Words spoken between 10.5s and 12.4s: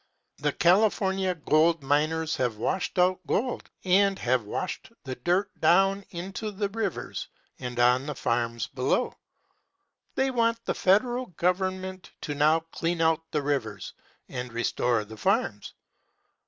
the Federal Government to